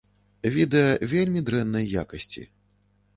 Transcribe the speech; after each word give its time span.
Відэа 0.55 0.95
вельмі 1.11 1.43
дрэннай 1.49 1.85
якасці. 2.03 2.47